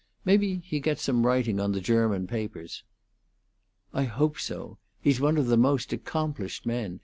Maybe 0.25 0.63
he 0.65 0.79
gets 0.79 1.03
some 1.03 1.27
writing 1.27 1.59
on 1.59 1.73
the 1.73 1.79
German 1.79 2.25
papers." 2.25 2.83
"I 3.93 4.05
hope 4.05 4.39
so. 4.39 4.79
He's 4.99 5.21
one 5.21 5.37
of 5.37 5.45
the 5.45 5.57
most 5.57 5.93
accomplished 5.93 6.65
men! 6.65 6.99